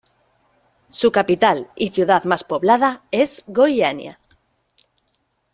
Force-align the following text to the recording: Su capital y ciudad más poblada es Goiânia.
Su 0.89 1.11
capital 1.11 1.69
y 1.75 1.91
ciudad 1.91 2.23
más 2.23 2.43
poblada 2.43 3.03
es 3.11 3.43
Goiânia. 3.45 4.19